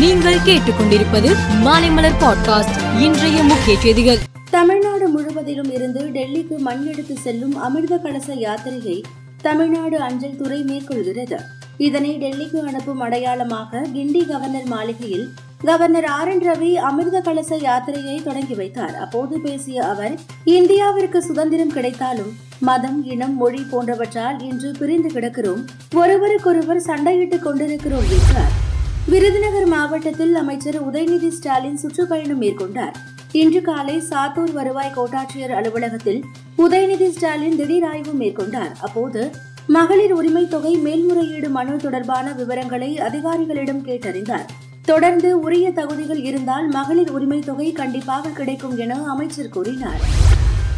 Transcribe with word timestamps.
நீங்கள் 0.00 0.34
கேட்டுக்கொண்டிருப்பது 0.34 1.36
மாலைமலர் 1.64 2.14
பாட்காஸ்ட். 2.20 3.00
இன்றைய 3.00 3.42
முக்கிய 3.42 3.78
செய்திகள். 3.78 4.18
தமிழ்நாடு 4.50 5.08
முழுவதிலும் 5.08 5.72
இருந்து 5.72 6.00
டெல்லிக்கு 6.00 6.56
மண் 6.56 6.86
எடுத்து 6.86 7.16
செல்லும் 7.16 7.56
அமிர்த 7.56 7.96
கலச 7.96 8.34
யாத்திரையை 8.34 9.02
தமிழ்நாடு 9.42 10.00
அஞ்சல் 10.00 10.36
துறை 10.36 10.60
மேற்கொள்கிறது. 10.62 11.38
இதனை 11.76 12.18
டெல்லிக்கு 12.18 12.58
அனுப்பும் 12.66 13.00
அடையாளமாக 13.00 13.86
கிண்டி 13.94 14.28
கவர்னர் 14.28 14.66
மாளிகையில் 14.66 15.28
கவர்னர் 15.64 16.04
ஆர் 16.04 16.28
என் 16.28 16.48
ரவி 16.48 16.72
அமிர்த 16.72 17.20
கலச 17.20 17.56
யாத்திரையை 17.56 18.22
தொடங்கி 18.22 18.54
வைத்தார். 18.54 18.96
அப்போது 18.96 19.40
பேசிய 19.40 19.88
அவர் 19.88 20.18
இந்தியாவிற்கு 20.46 21.18
சுதந்திரம் 21.18 21.72
கிடைத்தாலும் 21.72 22.32
மதம் 22.60 23.04
இனம் 23.04 23.36
மொழி 23.36 23.66
போன்றவற்றால் 23.72 24.42
இன்று 24.42 24.74
பிரிந்து 24.78 25.08
கிடக்கிறோம். 25.08 25.66
ஒருவருக்கொருவர் 25.94 26.82
சண்டையிட்டுக் 26.86 27.42
கொண்டிருக்கிறோம் 27.42 28.10
என்றார். 28.10 28.68
விருதுநகர் 29.08 29.66
மாவட்டத்தில் 29.66 30.34
அமைச்சர் 30.34 30.90
உதயநிதி 30.90 31.28
ஸ்டாலின் 31.28 31.76
சுற்றுப்பயணம் 31.76 32.42
மேற்கொண்டார். 32.42 32.92
இன்று 33.32 33.60
காலை 33.60 34.02
சாத்தூர் 34.10 34.52
வருவாய் 34.52 34.92
கோட்டாட்சியர் 34.96 35.54
அலுவலகத்தில் 35.58 36.24
உதயநிதி 36.58 37.10
ஸ்டாலின் 37.10 37.56
திடீர் 37.56 37.84
ஆய்வு 37.84 38.12
மேற்கொண்டார். 38.12 38.72
அப்போது 38.80 39.30
மகளிர் 39.66 40.12
உரிமை 40.12 40.48
தொகை 40.48 40.76
மேல்முறையீடு 40.76 41.48
மனு 41.48 41.76
தொடர்பான 41.76 42.32
விவரங்களை 42.32 42.98
அதிகாரிகளிடம் 42.98 43.82
கேட்டறிந்தார். 43.88 44.46
தொடர்ந்து 44.84 45.40
உரிய 45.40 45.70
தகுதிகள் 45.70 46.22
இருந்தால் 46.22 46.68
மகளிர் 46.68 47.10
உரிமை 47.10 47.38
தொகை 47.38 47.72
கண்டிப்பாக 47.72 48.28
கிடைக்கும் 48.28 48.78
என 48.78 48.94
அமைச்சர் 48.94 49.48
கூறினார். 49.48 50.00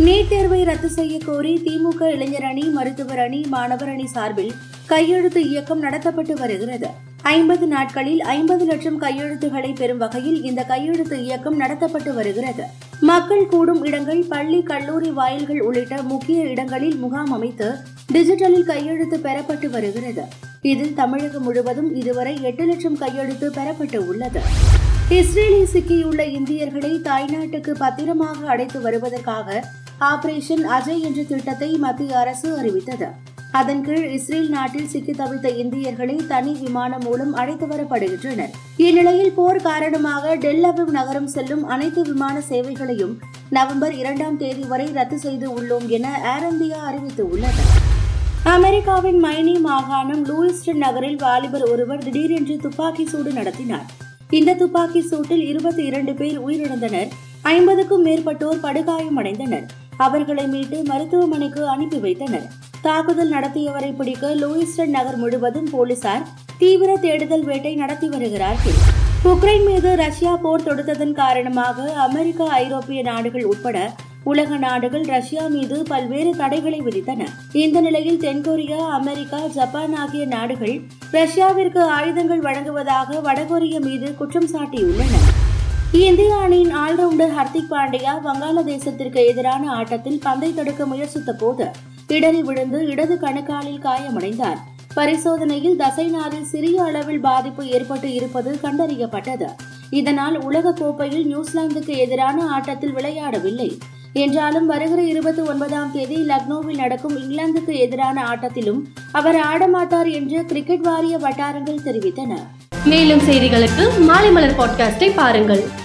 நீட் 0.00 0.28
தேர்வை 0.28 0.64
ரத்து 0.64 0.88
செய்ய 0.88 1.18
கோரி 1.18 1.62
திமுக 1.64 2.02
இளைஞர் 2.02 2.44
அணி 2.44 2.62
மருத்துவர் 2.62 3.18
அணி 3.18 3.44
மாணவர் 3.48 3.88
அணி 3.88 4.06
சார்பில் 4.06 4.52
கையெழுத்து 4.86 5.48
இயக்கம் 5.48 5.82
நடத்தப்பட்டு 5.82 6.32
வருகிறது. 6.32 6.90
ஐம்பது 7.30 7.66
நாட்களில் 7.66 8.20
ஐம்பது 8.20 8.64
லட்சம் 8.64 9.00
கையெழுத்துகளை 9.02 9.74
பெறும் 9.74 9.98
வகையில் 9.98 10.42
இந்த 10.42 10.62
கையெழுத்து 10.62 11.24
இயக்கம் 11.24 11.60
நடத்தப்பட்டு 11.60 12.14
வருகிறது. 12.14 12.64
மக்கள் 13.00 13.46
கூடும் 13.46 13.84
இடங்கள் 13.84 14.22
பள்ளி 14.28 14.62
கல்லூரி 14.62 15.10
வாயில்கள் 15.10 15.60
உள்ளிட்ட 15.60 16.02
முக்கிய 16.02 16.42
இடங்களில் 16.44 16.96
முகாம் 16.96 17.32
அமைத்து 17.32 17.68
டிஜிட்டலில் 18.12 18.64
கையெழுத்து 18.64 19.18
பெறப்பட்டு 19.18 19.70
வருகிறது. 19.70 20.24
இதில் 20.62 20.94
தமிழகம் 20.94 21.42
முழுவதும் 21.42 21.94
இதுவரை 21.94 22.42
எட்டு 22.42 22.66
லட்சம் 22.66 22.98
கையெழுத்து 22.98 23.48
பெறப்பட்டு 23.48 23.96
உள்ளது. 23.96 24.42
இஸ்ரேலில் 25.08 25.72
சிக்கியுள்ள 25.74 26.22
இந்தியர்களை 26.38 27.00
தாய்நாட்டுக்கு 27.08 27.70
பத்திரமாக 27.70 28.46
அடைத்து 28.46 28.80
வருவதற்காக 28.80 29.62
ஆபரேஷன் 30.00 30.64
அஜய் 30.78 31.00
என்ற 31.00 31.22
திட்டத்தை 31.22 31.70
மத்திய 31.76 32.18
அரசு 32.18 32.58
அறிவித்தது. 32.58 33.08
அதன் 33.58 33.82
கீழ் 33.84 34.04
இஸ்ரேல் 34.10 34.48
நாட்டில் 34.48 34.86
சிக்கி 34.86 35.12
தவித்த 35.12 35.48
இந்தியர்களை 35.56 36.20
தனி 36.28 36.52
விமானம் 36.60 37.02
மூலம் 37.02 37.32
அழைத்து 37.32 37.66
வரப்படுகின்றனர். 37.66 38.52
இந்நிலையில் 38.76 39.32
போர் 39.32 39.60
காரணமாக 39.62 40.36
டெல்லவிவ் 40.36 40.92
நகரம் 40.98 41.26
செல்லும் 41.26 41.64
அனைத்து 41.64 42.02
விமான 42.02 42.40
சேவைகளையும் 42.40 43.18
நவம்பர் 43.50 43.94
இரண்டாம் 43.94 44.36
தேதி 44.36 44.64
வரை 44.64 44.86
ரத்து 44.86 45.18
செய்து 45.18 45.48
உள்ளோம் 45.58 45.86
என 45.88 46.06
ஏர் 46.34 46.48
இந்தியா 46.52 46.78
அறிவித்துள்ளது. 46.90 47.66
அமெரிக்காவின் 48.44 49.24
மைனி 49.24 49.60
மாகாணம் 49.60 50.24
லூயிஸ்டன் 50.26 50.82
நகரில் 50.86 51.16
வாலிபர் 51.16 51.62
ஒருவர் 51.62 52.04
திடீரென்று 52.04 52.56
துப்பாக்கி 52.56 53.06
சூடு 53.06 53.32
நடத்தினார். 53.32 53.86
இந்த 54.30 54.54
துப்பாக்கி 54.54 55.00
சூட்டில் 55.00 55.44
இருபத்தி 55.52 55.84
இரண்டு 55.84 56.14
பேர் 56.14 56.40
உயிரிழந்தனர். 56.48 57.08
ஐம்பதுக்கும் 57.42 58.04
மேற்பட்டோர் 58.06 58.64
படுகாயமடைந்தனர். 58.66 59.68
அவர்களை 59.96 60.46
மீட்டு 60.46 60.82
மருத்துவமனைக்கு 60.82 61.68
அனுப்பி 61.68 61.98
வைத்தனர். 61.98 62.48
தாக்குதல் 62.84 63.32
நடத்தியவரை 63.32 63.90
பிடிக்க 63.96 64.28
லூயிஸ்டன் 64.34 64.94
நகர் 64.94 65.18
முழுவதும் 65.22 65.68
போலீசார் 65.72 66.24
தீவிர 66.60 66.90
தேடுதல் 67.04 67.44
வேட்டை 67.48 67.74
நடத்தி 67.74 68.06
வருகிறார்கள். 68.08 68.78
உக்ரைன் 69.30 69.66
மீது 69.68 69.90
ரஷ்யா 69.96 70.32
போர் 70.44 70.64
தொடுத்ததன் 70.68 71.14
காரணமாக 71.20 71.84
அமெரிக்கா 72.06 72.46
ஐரோப்பிய 72.62 73.02
நாடுகள் 73.10 73.44
உட்பட 73.44 73.76
உலக 74.24 74.56
நாடுகள் 74.64 75.04
ரஷ்யா 75.12 75.44
மீது 75.54 75.76
பல்வேறு 75.82 76.32
தடைகளை 76.40 76.80
விதித்தன. 76.86 77.22
இந்த 77.62 77.80
நிலையில் 77.86 78.20
தென்கொரியா 78.24 78.80
அமெரிக்கா 78.98 79.40
ஜப்பான் 79.58 79.94
ஆகிய 80.02 80.24
நாடுகள் 80.34 80.74
ரஷ்யாவிற்கு 81.18 81.80
ஆயுதங்கள் 81.98 82.44
வழங்குவதாக 82.48 83.20
வடகொரியா 83.28 83.80
மீது 83.88 84.10
குற்றம் 84.22 84.50
சாட்டியுள்ளன. 84.54 85.14
இந்திய 86.02 86.34
அணியின் 86.44 86.74
ஆல்ரவுண்டர் 86.84 87.34
ஹர்திக் 87.38 87.72
பாண்டியா 87.72 88.12
வங்காளதேசத்திற்கு 88.28 89.22
எதிரான 89.30 89.64
ஆட்டத்தில் 89.78 90.20
பந்தை 90.26 90.52
தடுக்க 90.54 90.84
முயற்சித்த 90.86 91.32
போது 91.32 91.66
இடறி 92.08 92.42
விழுந்து 92.42 92.86
இடது 92.86 93.18
கணுக்காலில் 93.20 93.82
காயமடைந்தார். 93.82 94.56
பரிசோதனையில் 94.94 95.78
தசைநாரில் 95.78 96.42
சிறிய 96.42 96.82
அளவில் 96.82 97.20
பாதிப்பு 97.20 97.66
ஏற்பட்டு 97.66 98.14
இருப்பது 98.14 98.58
கண்டறியப்பட்டது. 98.62 99.48
இதனால் 99.90 100.42
உலக 100.42 100.72
கோப்பையில் 100.72 101.26
நியூசிலாந்துக்கு 101.26 101.96
எதிரான 101.96 102.46
ஆட்டத்தில் 102.46 102.94
விளையாடவில்லை. 102.94 103.78
என்றாலும் 104.12 104.66
வருகிற 104.66 105.02
இருபத்தி 105.02 105.42
ஒன்பதாம் 105.42 105.92
தேதி 105.92 106.16
லக்னோவில் 106.16 106.76
நடக்கும் 106.76 107.16
இங்கிலாந்துக்கு 107.16 107.76
எதிரான 107.76 108.24
ஆட்டத்திலும் 108.24 108.82
அவர் 109.12 109.36
ஆடமாட்டார் 109.36 110.12
என்று 110.12 110.44
கிரிக்கெட் 110.44 110.80
வாரிய 110.80 111.18
வட்டாரங்கள் 111.18 111.80
தெரிவித்தன. 111.84 112.36
மேலும் 112.84 113.20
செய்திகளுக்கு 113.20 113.98
மாலை 113.98 114.30
மலர் 114.30 114.56
பாட்காஸ்டை 114.56 115.12
பாருங்கள். 115.14 115.80